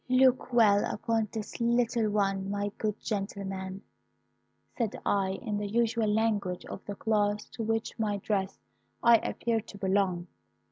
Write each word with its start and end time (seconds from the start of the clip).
"'Look 0.09 0.51
well 0.51 0.83
upon 0.91 1.27
this 1.31 1.59
little 1.61 2.09
one, 2.09 2.49
my 2.49 2.71
good 2.79 2.99
gentleman,' 3.01 3.83
said 4.75 4.95
I, 5.05 5.33
in 5.43 5.57
the 5.59 5.67
usual 5.69 6.07
language 6.11 6.65
of 6.65 6.83
the 6.85 6.95
class 6.95 7.45
to 7.49 7.61
which 7.63 7.95
by 7.99 8.03
my 8.13 8.17
dress 8.17 8.57
I 9.03 9.17
appeared 9.17 9.67
to 9.67 9.77
belong. 9.77 10.25